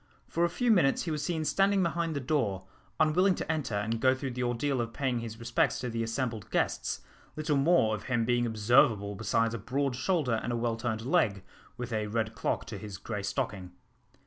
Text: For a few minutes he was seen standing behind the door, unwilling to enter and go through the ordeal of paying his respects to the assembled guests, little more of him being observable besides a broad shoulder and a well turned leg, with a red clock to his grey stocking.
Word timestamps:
For 0.27 0.43
a 0.43 0.49
few 0.49 0.71
minutes 0.71 1.03
he 1.03 1.11
was 1.11 1.23
seen 1.23 1.45
standing 1.45 1.83
behind 1.83 2.15
the 2.15 2.19
door, 2.19 2.63
unwilling 2.99 3.35
to 3.35 3.51
enter 3.51 3.75
and 3.75 3.99
go 4.01 4.15
through 4.15 4.31
the 4.31 4.41
ordeal 4.41 4.81
of 4.81 4.93
paying 4.93 5.19
his 5.19 5.37
respects 5.39 5.77
to 5.81 5.91
the 5.91 6.01
assembled 6.01 6.49
guests, 6.49 7.01
little 7.35 7.55
more 7.55 7.93
of 7.93 8.05
him 8.05 8.25
being 8.25 8.47
observable 8.47 9.13
besides 9.13 9.53
a 9.53 9.59
broad 9.59 9.95
shoulder 9.95 10.39
and 10.41 10.51
a 10.51 10.57
well 10.57 10.75
turned 10.75 11.05
leg, 11.05 11.43
with 11.77 11.93
a 11.93 12.07
red 12.07 12.33
clock 12.33 12.65
to 12.65 12.79
his 12.79 12.97
grey 12.97 13.21
stocking. 13.21 13.73